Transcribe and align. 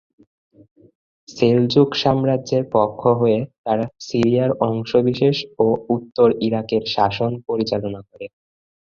Seljuk 1.29 1.89
সাম্রাজ্যের 2.01 2.63
পক্ষ 2.75 3.01
হয়ে 3.19 3.39
তারা 3.65 3.85
সিরিয়ার 4.07 4.51
অংশবিশেষ 4.67 5.35
ও 5.59 5.65
উত্তর 5.95 6.27
ইরাকের 6.47 6.83
শাসন 6.95 7.31
পরিচালনা 7.47 8.01
করে। 8.09 8.25